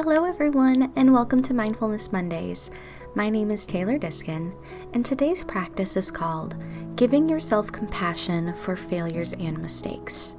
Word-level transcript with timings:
Hello, 0.00 0.24
everyone, 0.24 0.92
and 0.94 1.12
welcome 1.12 1.42
to 1.42 1.52
Mindfulness 1.52 2.12
Mondays. 2.12 2.70
My 3.16 3.28
name 3.28 3.50
is 3.50 3.66
Taylor 3.66 3.98
Diskin, 3.98 4.54
and 4.92 5.04
today's 5.04 5.42
practice 5.42 5.96
is 5.96 6.08
called 6.12 6.54
Giving 6.94 7.28
Yourself 7.28 7.72
Compassion 7.72 8.54
for 8.58 8.76
Failures 8.76 9.32
and 9.32 9.58
Mistakes. 9.58 10.36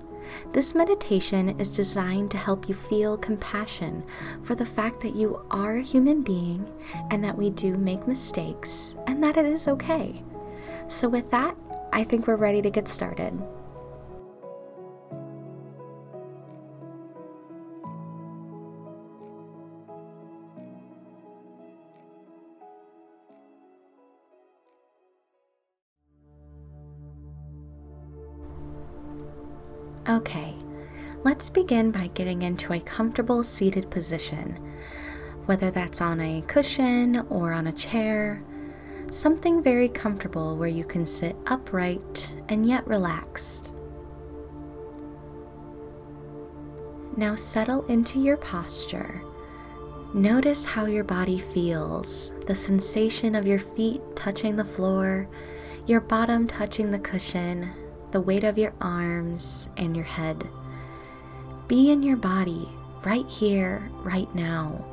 This 0.54 0.73
meditation 0.73 1.59
is 1.59 1.76
designed 1.76 2.32
to 2.32 2.38
help 2.38 2.70
you 2.70 2.73
feel 2.73 3.18
compassion 3.18 4.05
for 4.44 4.55
the 4.55 4.66
fact 4.66 5.02
that 5.02 5.18
you 5.18 5.41
are 5.52 5.76
a 5.76 5.84
human 5.84 6.21
being 6.21 6.66
and 7.12 7.21
that 7.21 7.38
we 7.38 7.50
do 7.50 7.76
make 7.76 8.07
mistakes 8.07 8.96
and 9.07 9.21
that 9.21 9.36
it 9.36 9.46
is 9.46 9.68
okay. 9.68 10.23
So, 10.88 11.10
with 11.10 11.30
that, 11.32 11.57
I 11.91 12.05
think 12.05 12.27
we're 12.27 12.38
ready 12.38 12.62
to 12.62 12.70
get 12.70 12.88
started. 12.88 13.38
Okay, 30.09 30.55
let's 31.23 31.52
begin 31.52 31.91
by 31.91 32.08
getting 32.08 32.41
into 32.41 32.73
a 32.73 32.80
comfortable 32.80 33.44
seated 33.44 33.91
position, 33.91 34.55
whether 35.45 35.70
that's 35.70 36.02
on 36.02 36.20
a 36.20 36.41
cushion 36.48 37.27
or 37.30 37.54
on 37.54 37.68
a 37.68 37.72
chair, 37.72 38.41
something 39.12 39.62
very 39.62 39.88
comfortable 39.88 40.58
where 40.58 40.68
you 40.68 40.84
can 40.84 41.05
sit 41.05 41.35
upright 41.45 42.35
and 42.49 42.68
yet 42.68 42.87
relaxed. 42.87 43.71
Now 47.15 47.35
settle 47.35 47.85
into 47.85 48.18
your 48.18 48.37
posture. 48.37 49.21
Notice 50.15 50.65
how 50.65 50.85
your 50.85 51.04
body 51.04 51.37
feels 51.37 52.32
the 52.48 52.55
sensation 52.55 53.35
of 53.35 53.46
your 53.46 53.60
feet 53.60 54.02
touching 54.15 54.55
the 54.55 54.65
floor, 54.65 55.30
your 55.85 56.02
bottom 56.02 56.48
touching 56.48 56.90
the 56.90 56.98
cushion, 56.98 57.76
the 58.12 58.21
weight 58.21 58.43
of 58.43 58.57
your 58.57 58.74
arms 58.82 59.70
and 59.77 59.96
your 59.96 60.05
head. 60.05 60.48
Be 61.68 61.91
in 61.91 62.02
your 62.04 62.18
body 62.18 62.68
right 63.04 63.27
here, 63.27 63.90
right 64.03 64.34
now, 64.34 64.85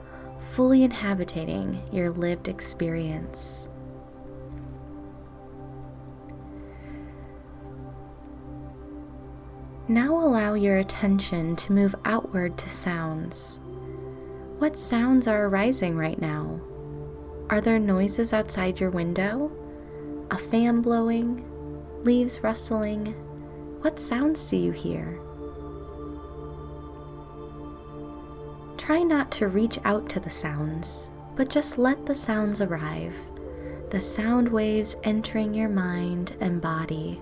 fully 0.52 0.82
inhabiting 0.82 1.80
your 1.92 2.10
lived 2.10 2.48
experience. 2.48 3.68
Now 9.88 10.16
allow 10.16 10.54
your 10.54 10.78
attention 10.78 11.54
to 11.56 11.72
move 11.72 11.94
outward 12.04 12.58
to 12.58 12.68
sounds. 12.68 13.60
What 14.58 14.76
sounds 14.76 15.28
are 15.28 15.46
arising 15.46 15.96
right 15.96 16.20
now? 16.20 16.60
Are 17.50 17.60
there 17.60 17.78
noises 17.78 18.32
outside 18.32 18.80
your 18.80 18.90
window? 18.90 19.52
A 20.32 20.38
fan 20.38 20.80
blowing? 20.80 21.44
Leaves 22.04 22.42
rustling. 22.42 23.06
What 23.80 23.98
sounds 23.98 24.46
do 24.46 24.56
you 24.56 24.72
hear? 24.72 25.18
Try 28.76 29.02
not 29.02 29.32
to 29.32 29.48
reach 29.48 29.78
out 29.84 30.08
to 30.10 30.20
the 30.20 30.30
sounds, 30.30 31.10
but 31.34 31.50
just 31.50 31.78
let 31.78 32.06
the 32.06 32.14
sounds 32.14 32.60
arrive, 32.60 33.14
the 33.90 34.00
sound 34.00 34.48
waves 34.48 34.96
entering 35.02 35.54
your 35.54 35.68
mind 35.68 36.36
and 36.40 36.60
body. 36.60 37.20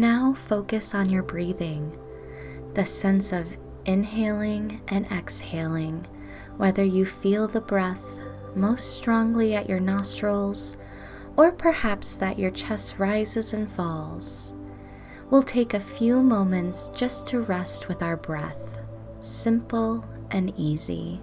Now 0.00 0.32
focus 0.32 0.94
on 0.94 1.10
your 1.10 1.22
breathing, 1.22 1.94
the 2.72 2.86
sense 2.86 3.32
of 3.32 3.58
inhaling 3.84 4.80
and 4.88 5.04
exhaling, 5.12 6.06
whether 6.56 6.82
you 6.82 7.04
feel 7.04 7.46
the 7.46 7.60
breath 7.60 8.00
most 8.54 8.94
strongly 8.94 9.54
at 9.54 9.68
your 9.68 9.78
nostrils 9.78 10.78
or 11.36 11.52
perhaps 11.52 12.16
that 12.16 12.38
your 12.38 12.50
chest 12.50 12.98
rises 12.98 13.52
and 13.52 13.70
falls. 13.70 14.54
We'll 15.28 15.42
take 15.42 15.74
a 15.74 15.80
few 15.80 16.22
moments 16.22 16.88
just 16.94 17.26
to 17.26 17.40
rest 17.42 17.86
with 17.86 18.02
our 18.02 18.16
breath, 18.16 18.80
simple 19.20 20.06
and 20.30 20.50
easy. 20.56 21.20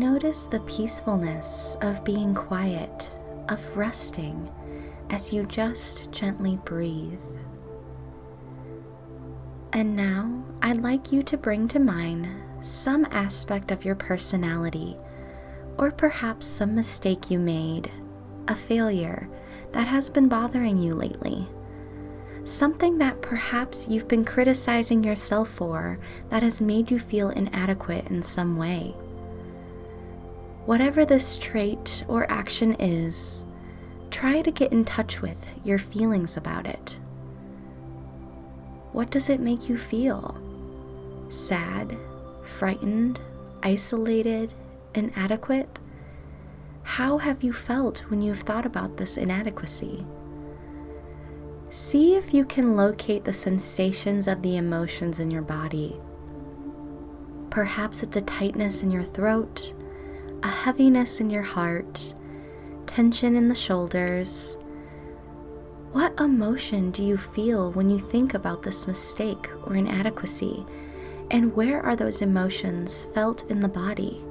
Notice 0.00 0.46
the 0.46 0.60
peacefulness 0.60 1.76
of 1.82 2.04
being 2.04 2.34
quiet, 2.34 3.06
of 3.50 3.60
resting, 3.76 4.50
as 5.10 5.30
you 5.30 5.44
just 5.44 6.10
gently 6.10 6.58
breathe. 6.64 7.20
And 9.74 9.94
now 9.94 10.42
I'd 10.62 10.80
like 10.80 11.12
you 11.12 11.22
to 11.24 11.36
bring 11.36 11.68
to 11.68 11.78
mind 11.78 12.26
some 12.62 13.06
aspect 13.10 13.70
of 13.70 13.84
your 13.84 13.94
personality, 13.94 14.96
or 15.76 15.90
perhaps 15.90 16.46
some 16.46 16.74
mistake 16.74 17.30
you 17.30 17.38
made, 17.38 17.90
a 18.48 18.56
failure 18.56 19.28
that 19.72 19.86
has 19.86 20.08
been 20.08 20.30
bothering 20.30 20.78
you 20.78 20.94
lately. 20.94 21.46
Something 22.44 22.96
that 22.96 23.20
perhaps 23.20 23.86
you've 23.86 24.08
been 24.08 24.24
criticizing 24.24 25.04
yourself 25.04 25.50
for 25.50 25.98
that 26.30 26.42
has 26.42 26.62
made 26.62 26.90
you 26.90 26.98
feel 26.98 27.28
inadequate 27.28 28.06
in 28.06 28.22
some 28.22 28.56
way. 28.56 28.94
Whatever 30.70 31.04
this 31.04 31.36
trait 31.36 32.04
or 32.06 32.30
action 32.30 32.74
is, 32.74 33.44
try 34.12 34.40
to 34.40 34.52
get 34.52 34.70
in 34.70 34.84
touch 34.84 35.20
with 35.20 35.48
your 35.64 35.80
feelings 35.80 36.36
about 36.36 36.64
it. 36.64 37.00
What 38.92 39.10
does 39.10 39.28
it 39.28 39.40
make 39.40 39.68
you 39.68 39.76
feel? 39.76 40.40
Sad, 41.28 41.98
frightened, 42.44 43.20
isolated, 43.64 44.54
inadequate? 44.94 45.80
How 46.84 47.18
have 47.18 47.42
you 47.42 47.52
felt 47.52 48.08
when 48.08 48.22
you've 48.22 48.42
thought 48.42 48.64
about 48.64 48.96
this 48.96 49.16
inadequacy? 49.16 50.06
See 51.70 52.14
if 52.14 52.32
you 52.32 52.44
can 52.44 52.76
locate 52.76 53.24
the 53.24 53.32
sensations 53.32 54.28
of 54.28 54.42
the 54.42 54.56
emotions 54.56 55.18
in 55.18 55.32
your 55.32 55.42
body. 55.42 55.96
Perhaps 57.50 58.04
it's 58.04 58.16
a 58.16 58.20
tightness 58.20 58.84
in 58.84 58.92
your 58.92 59.02
throat, 59.02 59.74
a 60.42 60.48
heaviness 60.48 61.20
in 61.20 61.30
your 61.30 61.42
heart, 61.42 62.14
tension 62.86 63.36
in 63.36 63.48
the 63.48 63.54
shoulders. 63.54 64.56
What 65.92 66.18
emotion 66.20 66.90
do 66.90 67.02
you 67.04 67.16
feel 67.16 67.72
when 67.72 67.90
you 67.90 67.98
think 67.98 68.34
about 68.34 68.62
this 68.62 68.86
mistake 68.86 69.50
or 69.64 69.74
inadequacy? 69.74 70.64
And 71.30 71.54
where 71.54 71.82
are 71.82 71.96
those 71.96 72.22
emotions 72.22 73.06
felt 73.12 73.48
in 73.50 73.60
the 73.60 73.68
body? 73.68 74.24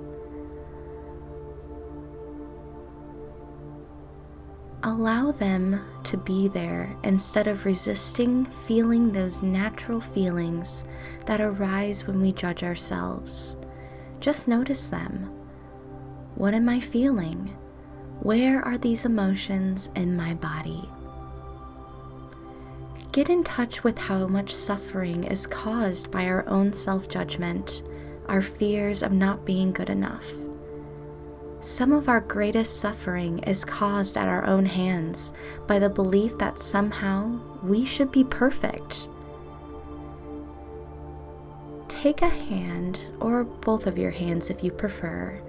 Allow 4.81 5.33
them 5.33 5.81
to 6.05 6.17
be 6.17 6.47
there 6.47 6.95
instead 7.03 7.47
of 7.47 7.65
resisting 7.65 8.45
feeling 8.45 9.11
those 9.11 9.43
natural 9.43 9.99
feelings 9.99 10.85
that 11.25 11.41
arise 11.41 12.07
when 12.07 12.21
we 12.21 12.31
judge 12.31 12.63
ourselves. 12.63 13.57
Just 14.21 14.47
notice 14.47 14.89
them. 14.89 15.38
What 16.35 16.53
am 16.53 16.69
I 16.69 16.79
feeling? 16.79 17.55
Where 18.21 18.61
are 18.63 18.77
these 18.77 19.05
emotions 19.05 19.89
in 19.95 20.15
my 20.15 20.33
body? 20.33 20.89
Get 23.11 23.29
in 23.29 23.43
touch 23.43 23.83
with 23.83 23.97
how 23.97 24.27
much 24.27 24.53
suffering 24.53 25.23
is 25.23 25.47
caused 25.47 26.11
by 26.11 26.25
our 26.25 26.47
own 26.47 26.73
self 26.73 27.09
judgment, 27.09 27.81
our 28.27 28.41
fears 28.41 29.01
of 29.01 29.11
not 29.11 29.45
being 29.45 29.71
good 29.71 29.89
enough. 29.89 30.31
Some 31.61 31.91
of 31.91 32.07
our 32.07 32.21
greatest 32.21 32.79
suffering 32.79 33.39
is 33.39 33.65
caused 33.65 34.15
at 34.15 34.27
our 34.29 34.45
own 34.45 34.65
hands 34.65 35.33
by 35.67 35.79
the 35.79 35.89
belief 35.89 36.37
that 36.37 36.59
somehow 36.59 37.39
we 37.63 37.83
should 37.83 38.11
be 38.11 38.23
perfect. 38.23 39.09
Take 41.89 42.21
a 42.21 42.29
hand, 42.29 43.01
or 43.19 43.43
both 43.43 43.87
of 43.87 43.97
your 43.97 44.11
hands 44.11 44.49
if 44.49 44.63
you 44.63 44.71
prefer, 44.71 45.41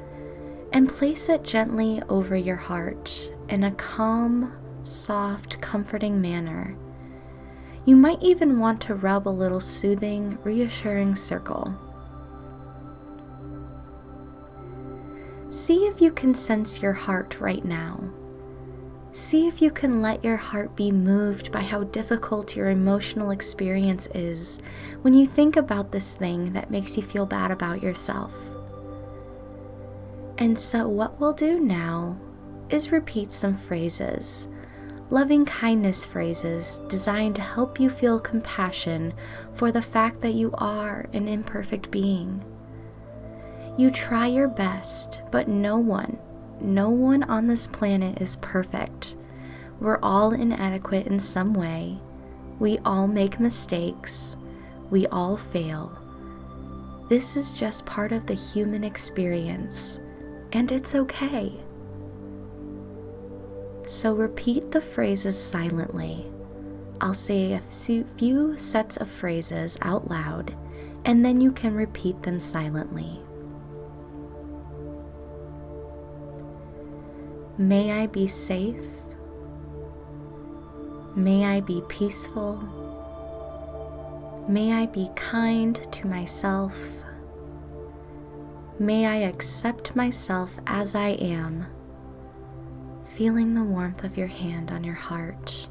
and 0.73 0.89
place 0.89 1.29
it 1.29 1.43
gently 1.43 2.03
over 2.09 2.37
your 2.37 2.57
heart 2.57 3.33
in 3.49 3.65
a 3.65 3.73
calm, 3.73 4.53
soft, 4.83 5.61
comforting 5.61 6.21
manner. 6.21 6.77
You 7.85 7.97
might 7.97 8.23
even 8.23 8.59
want 8.59 8.81
to 8.83 8.95
rub 8.95 9.27
a 9.27 9.31
little 9.31 9.61
soothing, 9.61 10.39
reassuring 10.45 11.17
circle. 11.17 11.75
See 15.51 15.87
if 15.87 16.01
you 16.01 16.13
can 16.13 16.35
sense 16.35 16.81
your 16.81 16.93
heart 16.93 17.41
right 17.41 17.65
now. 17.65 18.11
See 19.13 19.49
if 19.49 19.61
you 19.61 19.73
can 19.73 20.01
let 20.01 20.23
your 20.23 20.37
heart 20.37 20.77
be 20.77 20.93
moved 20.93 21.51
by 21.51 21.63
how 21.63 21.83
difficult 21.83 22.55
your 22.55 22.71
emotional 22.71 23.33
experience 23.33 24.07
is 24.15 24.61
when 25.03 25.15
you 25.15 25.27
think 25.27 25.57
about 25.57 25.91
this 25.91 26.15
thing 26.15 26.53
that 26.53 26.71
makes 26.71 26.97
you 26.97 27.03
feel 27.03 27.27
bad 27.27 27.51
about 27.51 27.83
yourself. 27.83 28.33
And 30.41 30.59
so, 30.59 30.89
what 30.89 31.21
we'll 31.21 31.35
do 31.35 31.61
now 31.61 32.19
is 32.71 32.91
repeat 32.91 33.31
some 33.31 33.55
phrases, 33.55 34.49
loving 35.11 35.45
kindness 35.45 36.07
phrases 36.07 36.81
designed 36.89 37.35
to 37.37 37.43
help 37.43 37.79
you 37.79 37.91
feel 37.91 38.19
compassion 38.19 39.13
for 39.53 39.71
the 39.71 39.83
fact 39.83 40.23
that 40.23 40.33
you 40.33 40.51
are 40.55 41.07
an 41.13 41.29
imperfect 41.29 41.91
being. 41.91 42.43
You 43.77 43.91
try 43.91 44.29
your 44.29 44.49
best, 44.49 45.21
but 45.31 45.47
no 45.47 45.77
one, 45.77 46.19
no 46.59 46.89
one 46.89 47.23
on 47.25 47.47
this 47.47 47.69
planet 47.69 48.23
is 48.23 48.37
perfect. 48.37 49.17
We're 49.79 50.01
all 50.03 50.33
inadequate 50.33 51.07
in 51.07 51.21
some 51.21 51.53
way. 51.53 51.99
We 52.59 52.79
all 52.79 53.07
make 53.07 53.41
mistakes. 53.41 54.37
We 54.91 55.07
all 55.09 55.37
fail. 55.37 55.99
This 57.11 57.37
is 57.37 57.53
just 57.53 57.85
part 57.87 58.13
of 58.13 58.27
the 58.27 58.35
human 58.35 58.85
experience, 58.85 59.99
and 60.53 60.71
it's 60.73 60.95
okay. 60.95 61.53
So 63.87 64.15
repeat 64.15 64.71
the 64.71 64.81
phrases 64.81 65.43
silently. 65.43 66.31
I'll 67.01 67.15
say 67.15 67.53
a 67.53 67.61
few 68.17 68.59
sets 68.59 68.97
of 68.97 69.11
phrases 69.11 69.79
out 69.83 70.11
loud, 70.11 70.55
and 71.05 71.25
then 71.25 71.41
you 71.41 71.51
can 71.51 71.75
repeat 71.75 72.23
them 72.23 72.39
silently. 72.39 73.21
May 77.57 77.93
I 77.93 78.07
be 78.07 78.27
safe. 78.27 78.87
May 81.15 81.45
I 81.45 81.61
be 81.61 81.83
peaceful. 81.89 82.57
May 84.49 84.73
I 84.73 84.87
be 84.87 85.11
kind 85.15 85.75
to 85.93 86.07
myself. 86.07 86.75
May 88.81 89.05
I 89.05 89.17
accept 89.17 89.95
myself 89.95 90.59
as 90.67 90.95
I 90.95 91.09
am, 91.09 91.67
feeling 93.15 93.53
the 93.53 93.63
warmth 93.63 94.05
of 94.05 94.17
your 94.17 94.29
hand 94.29 94.71
on 94.71 94.85
your 94.85 94.95
heart. 94.95 95.69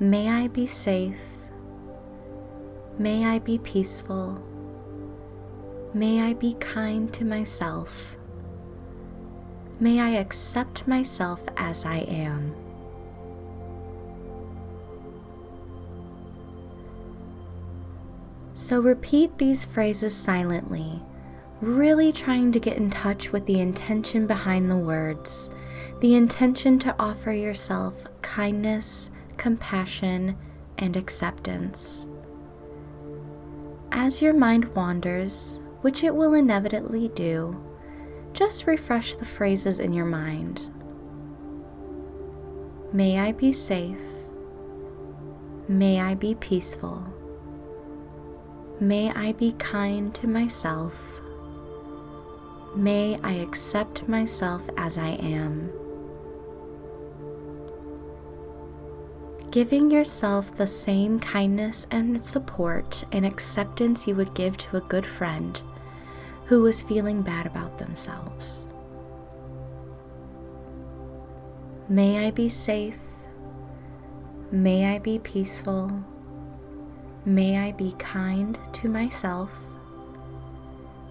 May 0.00 0.30
I 0.30 0.48
be 0.48 0.66
safe. 0.66 1.20
May 2.98 3.26
I 3.26 3.40
be 3.40 3.58
peaceful. 3.58 4.42
May 5.92 6.22
I 6.22 6.32
be 6.32 6.54
kind 6.54 7.12
to 7.12 7.26
myself. 7.26 8.16
May 9.78 10.00
I 10.00 10.12
accept 10.12 10.88
myself 10.88 11.42
as 11.54 11.84
I 11.84 11.98
am. 11.98 12.54
So 18.68 18.80
repeat 18.80 19.38
these 19.38 19.64
phrases 19.64 20.14
silently, 20.14 21.00
really 21.62 22.12
trying 22.12 22.52
to 22.52 22.60
get 22.60 22.76
in 22.76 22.90
touch 22.90 23.32
with 23.32 23.46
the 23.46 23.60
intention 23.60 24.26
behind 24.26 24.70
the 24.70 24.76
words, 24.76 25.48
the 26.02 26.14
intention 26.14 26.78
to 26.80 26.94
offer 26.98 27.32
yourself 27.32 28.06
kindness, 28.20 29.10
compassion, 29.38 30.36
and 30.76 30.98
acceptance. 30.98 32.08
As 33.90 34.20
your 34.20 34.34
mind 34.34 34.66
wanders, 34.74 35.60
which 35.80 36.04
it 36.04 36.14
will 36.14 36.34
inevitably 36.34 37.08
do, 37.08 37.58
just 38.34 38.66
refresh 38.66 39.14
the 39.14 39.24
phrases 39.24 39.78
in 39.78 39.94
your 39.94 40.04
mind. 40.04 40.70
May 42.92 43.18
I 43.18 43.32
be 43.32 43.50
safe. 43.50 43.96
May 45.68 46.02
I 46.02 46.14
be 46.14 46.34
peaceful. 46.34 47.14
May 48.80 49.10
I 49.10 49.32
be 49.32 49.52
kind 49.52 50.14
to 50.14 50.28
myself. 50.28 50.94
May 52.76 53.18
I 53.24 53.32
accept 53.32 54.06
myself 54.06 54.62
as 54.76 54.96
I 54.96 55.08
am. 55.08 55.72
Giving 59.50 59.90
yourself 59.90 60.54
the 60.54 60.68
same 60.68 61.18
kindness 61.18 61.88
and 61.90 62.24
support 62.24 63.02
and 63.10 63.26
acceptance 63.26 64.06
you 64.06 64.14
would 64.14 64.34
give 64.34 64.56
to 64.58 64.76
a 64.76 64.82
good 64.82 65.06
friend 65.06 65.60
who 66.44 66.62
was 66.62 66.80
feeling 66.82 67.22
bad 67.22 67.46
about 67.46 67.78
themselves. 67.78 68.68
May 71.88 72.26
I 72.26 72.30
be 72.30 72.48
safe. 72.48 73.00
May 74.52 74.94
I 74.94 75.00
be 75.00 75.18
peaceful. 75.18 76.04
May 77.28 77.58
I 77.58 77.72
be 77.72 77.92
kind 77.98 78.58
to 78.72 78.88
myself. 78.88 79.50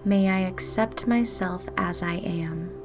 May 0.04 0.28
I 0.28 0.40
accept 0.40 1.06
myself 1.06 1.66
as 1.76 2.02
I 2.02 2.14
am. 2.14 2.78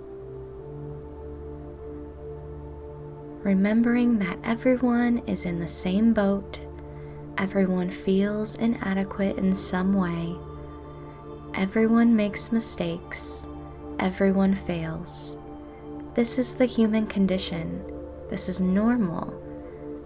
remembering 3.43 4.19
that 4.19 4.39
everyone 4.43 5.17
is 5.27 5.45
in 5.45 5.59
the 5.59 5.67
same 5.67 6.13
boat, 6.13 6.65
everyone 7.37 7.91
feels 7.91 8.55
inadequate 8.55 9.37
in 9.37 9.53
some 9.53 9.93
way, 9.93 10.35
everyone 11.53 12.15
makes 12.15 12.51
mistakes, 12.51 13.45
everyone 13.99 14.55
fails. 14.55 15.37
This 16.15 16.37
is 16.37 16.55
the 16.55 16.65
human 16.65 17.07
condition. 17.07 17.83
This 18.29 18.47
is 18.47 18.61
normal. 18.61 19.33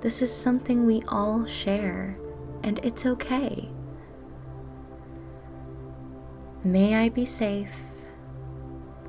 This 0.02 0.22
is 0.22 0.34
something 0.34 0.86
we 0.86 1.04
all 1.08 1.46
share, 1.46 2.18
and 2.64 2.80
it's 2.84 3.06
okay. 3.06 3.70
May 6.64 6.96
I 6.96 7.10
be 7.10 7.26
safe. 7.26 7.82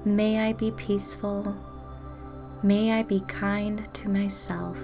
May 0.05 0.49
I 0.49 0.52
be 0.52 0.71
peaceful. 0.71 1.57
May 2.62 2.93
I 2.93 3.02
be 3.02 3.21
kind 3.21 3.93
to 3.95 4.09
myself. 4.09 4.78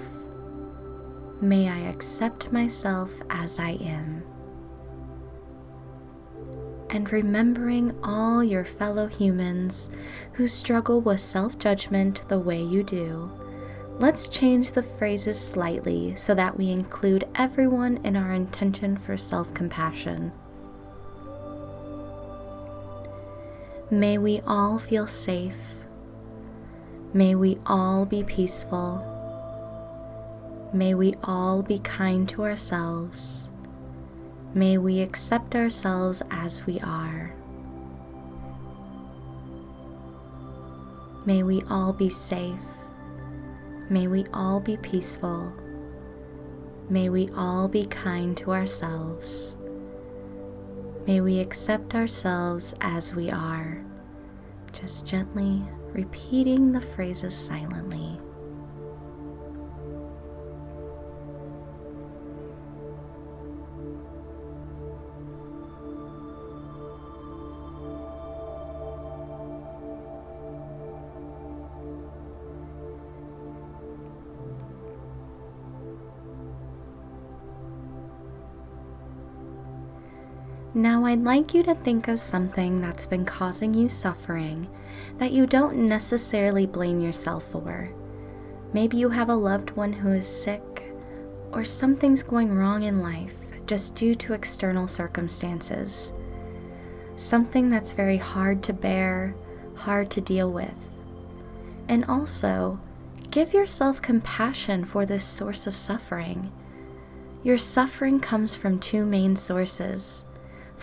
May 1.40 1.68
I 1.68 1.78
accept 1.88 2.52
myself 2.52 3.10
as 3.30 3.58
I 3.58 3.70
am. 3.72 4.22
And 6.90 7.12
remembering 7.12 7.96
all 8.02 8.42
your 8.42 8.64
fellow 8.64 9.06
humans 9.06 9.90
who 10.32 10.46
struggle 10.46 11.00
with 11.00 11.20
self 11.20 11.58
judgment 11.58 12.28
the 12.28 12.38
way 12.38 12.62
you 12.62 12.82
do, 12.82 13.30
let's 13.98 14.28
change 14.28 14.72
the 14.72 14.82
phrases 14.82 15.40
slightly 15.40 16.14
so 16.16 16.34
that 16.34 16.56
we 16.56 16.70
include 16.70 17.28
everyone 17.34 17.98
in 18.04 18.16
our 18.16 18.32
intention 18.32 18.96
for 18.96 19.16
self 19.16 19.52
compassion. 19.54 20.32
May 23.90 24.18
we 24.18 24.40
all 24.46 24.78
feel 24.78 25.06
safe 25.06 25.54
May 27.16 27.36
we 27.36 27.58
all 27.64 28.04
be 28.06 28.24
peaceful. 28.24 28.98
May 30.74 30.94
we 30.94 31.14
all 31.22 31.62
be 31.62 31.78
kind 31.78 32.28
to 32.30 32.42
ourselves. 32.42 33.48
May 34.52 34.78
we 34.78 35.00
accept 35.00 35.54
ourselves 35.54 36.24
as 36.28 36.66
we 36.66 36.80
are. 36.80 37.32
May 41.24 41.44
we 41.44 41.62
all 41.70 41.92
be 41.92 42.10
safe. 42.10 42.73
May 43.90 44.06
we 44.06 44.24
all 44.32 44.60
be 44.60 44.78
peaceful. 44.78 45.52
May 46.88 47.10
we 47.10 47.28
all 47.36 47.68
be 47.68 47.84
kind 47.84 48.34
to 48.38 48.52
ourselves. 48.52 49.56
May 51.06 51.20
we 51.20 51.38
accept 51.38 51.94
ourselves 51.94 52.74
as 52.80 53.14
we 53.14 53.30
are, 53.30 53.84
just 54.72 55.06
gently 55.06 55.62
repeating 55.92 56.72
the 56.72 56.80
phrases 56.80 57.36
silently. 57.36 58.18
Now, 80.76 81.04
I'd 81.04 81.22
like 81.22 81.54
you 81.54 81.62
to 81.62 81.74
think 81.74 82.08
of 82.08 82.18
something 82.18 82.80
that's 82.80 83.06
been 83.06 83.24
causing 83.24 83.74
you 83.74 83.88
suffering 83.88 84.68
that 85.18 85.30
you 85.30 85.46
don't 85.46 85.88
necessarily 85.88 86.66
blame 86.66 86.98
yourself 86.98 87.48
for. 87.52 87.90
Maybe 88.72 88.96
you 88.96 89.10
have 89.10 89.28
a 89.28 89.36
loved 89.36 89.70
one 89.70 89.92
who 89.92 90.08
is 90.08 90.26
sick, 90.26 90.92
or 91.52 91.64
something's 91.64 92.24
going 92.24 92.52
wrong 92.52 92.82
in 92.82 93.00
life 93.00 93.36
just 93.66 93.94
due 93.94 94.16
to 94.16 94.32
external 94.32 94.88
circumstances. 94.88 96.12
Something 97.14 97.68
that's 97.68 97.92
very 97.92 98.16
hard 98.16 98.60
to 98.64 98.72
bear, 98.72 99.36
hard 99.76 100.10
to 100.10 100.20
deal 100.20 100.50
with. 100.50 100.98
And 101.88 102.04
also, 102.06 102.80
give 103.30 103.54
yourself 103.54 104.02
compassion 104.02 104.84
for 104.84 105.06
this 105.06 105.24
source 105.24 105.68
of 105.68 105.76
suffering. 105.76 106.50
Your 107.44 107.58
suffering 107.58 108.18
comes 108.18 108.56
from 108.56 108.80
two 108.80 109.06
main 109.06 109.36
sources 109.36 110.24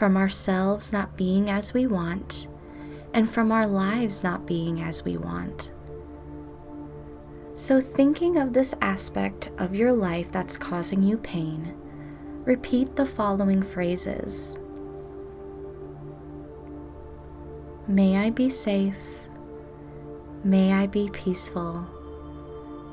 from 0.01 0.17
ourselves 0.17 0.91
not 0.91 1.15
being 1.15 1.47
as 1.47 1.75
we 1.75 1.85
want, 1.85 2.47
and 3.13 3.29
from 3.29 3.51
our 3.51 3.67
lives 3.67 4.23
not 4.23 4.47
being 4.47 4.81
as 4.81 5.05
we 5.05 5.15
want. 5.15 5.69
So, 7.53 7.79
thinking 7.79 8.35
of 8.35 8.51
this 8.51 8.73
aspect 8.81 9.51
of 9.59 9.75
your 9.75 9.93
life 9.93 10.31
that's 10.31 10.57
causing 10.57 11.03
you 11.03 11.19
pain, 11.19 11.75
repeat 12.45 12.95
the 12.95 13.05
following 13.05 13.61
phrases 13.61 14.57
May 17.87 18.17
I 18.17 18.31
be 18.31 18.49
safe. 18.49 18.97
May 20.43 20.73
I 20.73 20.87
be 20.87 21.09
peaceful. 21.09 21.85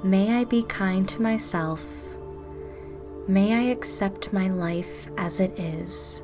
May 0.04 0.38
I 0.38 0.44
be 0.44 0.62
kind 0.62 1.08
to 1.08 1.22
myself. 1.22 1.82
May 3.26 3.54
I 3.54 3.72
accept 3.72 4.34
my 4.34 4.48
life 4.48 5.08
as 5.16 5.40
it 5.40 5.58
is. 5.58 6.22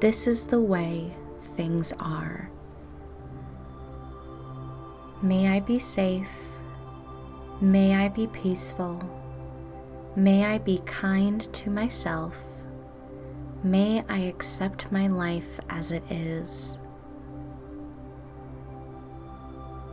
This 0.00 0.26
is 0.26 0.46
the 0.46 0.62
way 0.62 1.14
things 1.56 1.92
are. 2.00 2.48
May 5.20 5.48
I 5.48 5.60
be 5.60 5.78
safe. 5.78 6.30
May 7.60 7.94
I 7.94 8.08
be 8.08 8.26
peaceful. 8.28 8.98
May 10.16 10.46
I 10.46 10.56
be 10.56 10.78
kind 10.86 11.52
to 11.52 11.68
myself. 11.68 12.34
May 13.62 14.02
I 14.08 14.20
accept 14.20 14.90
my 14.90 15.06
life 15.06 15.60
as 15.68 15.90
it 15.92 16.02
is. 16.10 16.78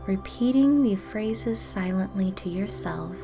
Repeating 0.06 0.82
the 0.82 0.96
phrases 0.96 1.60
silently 1.60 2.32
to 2.32 2.48
yourself, 2.48 3.18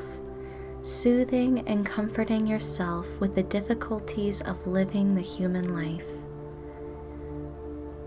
soothing 0.83 1.67
and 1.67 1.83
comforting 1.83 2.45
yourself 2.45 3.07
with 3.19 3.33
the 3.33 3.41
difficulties 3.41 4.41
of 4.41 4.67
living 4.67 5.15
the 5.15 5.21
human 5.21 5.73
life 5.73 6.05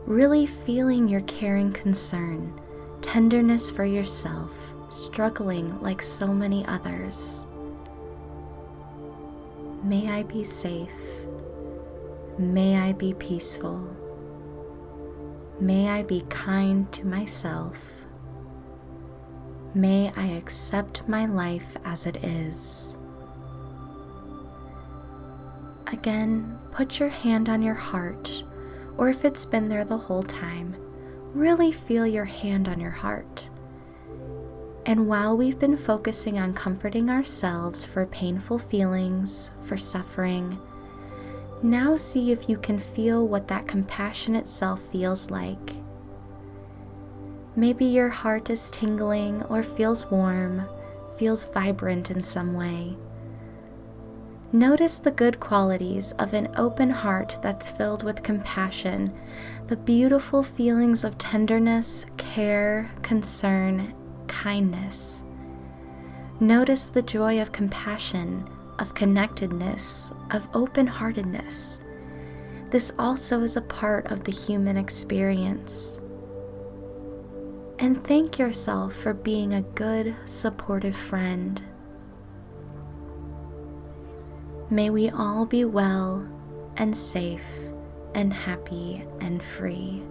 really 0.08 0.46
feeling 0.46 1.06
your 1.06 1.20
caring 1.22 1.70
concern, 1.70 2.58
tenderness 3.02 3.70
for 3.70 3.84
yourself, 3.84 4.54
struggling 4.88 5.78
like 5.82 6.00
so 6.00 6.28
many 6.28 6.64
others. 6.64 7.44
May 9.84 10.10
I 10.10 10.22
be 10.22 10.44
safe. 10.44 10.88
May 12.38 12.78
I 12.78 12.92
be 12.92 13.12
peaceful. 13.12 13.86
May 15.60 15.90
I 15.90 16.04
be 16.04 16.22
kind 16.30 16.90
to 16.94 17.06
myself. 17.06 17.76
May 19.74 20.10
I 20.16 20.24
accept 20.28 21.06
my 21.06 21.26
life 21.26 21.76
as 21.84 22.06
it 22.06 22.24
is. 22.24 22.96
Again, 25.86 26.58
put 26.72 26.98
your 26.98 27.10
hand 27.10 27.50
on 27.50 27.60
your 27.60 27.74
heart 27.74 28.44
or 28.98 29.08
if 29.08 29.24
it's 29.24 29.46
been 29.46 29.68
there 29.68 29.84
the 29.84 29.96
whole 29.96 30.22
time, 30.22 30.76
really 31.32 31.72
feel 31.72 32.06
your 32.06 32.24
hand 32.26 32.68
on 32.68 32.80
your 32.80 32.90
heart. 32.90 33.48
And 34.84 35.06
while 35.06 35.36
we've 35.36 35.58
been 35.58 35.76
focusing 35.76 36.38
on 36.38 36.54
comforting 36.54 37.08
ourselves 37.08 37.84
for 37.84 38.06
painful 38.06 38.58
feelings, 38.58 39.50
for 39.66 39.76
suffering, 39.76 40.58
now 41.62 41.96
see 41.96 42.32
if 42.32 42.48
you 42.48 42.56
can 42.56 42.78
feel 42.78 43.26
what 43.26 43.48
that 43.48 43.68
compassionate 43.68 44.48
self 44.48 44.80
feels 44.90 45.30
like. 45.30 45.74
Maybe 47.54 47.84
your 47.84 48.08
heart 48.08 48.50
is 48.50 48.70
tingling 48.70 49.42
or 49.44 49.62
feels 49.62 50.10
warm, 50.10 50.68
feels 51.18 51.44
vibrant 51.44 52.10
in 52.10 52.22
some 52.22 52.54
way. 52.54 52.96
Notice 54.52 54.98
the 54.98 55.10
good 55.10 55.40
qualities 55.40 56.12
of 56.12 56.32
an 56.32 56.48
open 56.56 56.88
heart 56.88 57.38
that's 57.42 57.70
filled 57.70 58.02
with 58.02 58.22
compassion, 58.22 59.12
the 59.66 59.76
beautiful 59.76 60.42
feelings 60.42 61.04
of 61.04 61.18
tenderness, 61.18 62.06
care, 62.16 62.90
concern, 63.02 63.94
kindness. 64.26 65.22
Notice 66.40 66.88
the 66.88 67.02
joy 67.02 67.42
of 67.42 67.52
compassion, 67.52 68.48
of 68.78 68.94
connectedness, 68.94 70.12
of 70.30 70.48
open 70.54 70.86
heartedness. 70.86 71.80
This 72.70 72.90
also 72.98 73.42
is 73.42 73.56
a 73.56 73.62
part 73.62 74.10
of 74.10 74.24
the 74.24 74.32
human 74.32 74.78
experience. 74.78 75.98
And 77.78 78.02
thank 78.02 78.38
yourself 78.38 78.94
for 78.94 79.12
being 79.12 79.52
a 79.52 79.60
good, 79.60 80.16
supportive 80.24 80.96
friend. 80.96 81.62
May 84.70 84.90
we 84.90 85.08
all 85.08 85.46
be 85.46 85.64
well 85.64 86.28
and 86.76 86.94
safe 86.94 87.44
and 88.14 88.32
happy 88.34 89.02
and 89.18 89.42
free. 89.42 90.02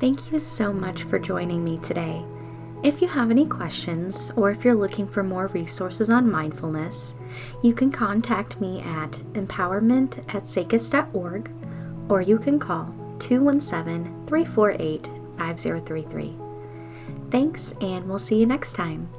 Thank 0.00 0.32
you 0.32 0.38
so 0.40 0.72
much 0.72 1.04
for 1.04 1.18
joining 1.20 1.62
me 1.62 1.78
today. 1.78 2.24
If 2.82 3.02
you 3.02 3.08
have 3.08 3.30
any 3.30 3.44
questions 3.44 4.32
or 4.36 4.50
if 4.50 4.64
you're 4.64 4.74
looking 4.74 5.06
for 5.06 5.22
more 5.22 5.48
resources 5.48 6.08
on 6.08 6.30
mindfulness, 6.30 7.12
you 7.62 7.74
can 7.74 7.92
contact 7.92 8.58
me 8.58 8.80
at 8.80 9.12
empowerment 9.34 10.24
at 10.34 10.46
sacis.org 10.46 11.50
or 12.08 12.22
you 12.22 12.38
can 12.38 12.58
call 12.58 12.94
217 13.18 14.26
348 14.26 15.10
5033. 15.36 16.36
Thanks, 17.30 17.74
and 17.82 18.08
we'll 18.08 18.18
see 18.18 18.40
you 18.40 18.46
next 18.46 18.72
time. 18.72 19.10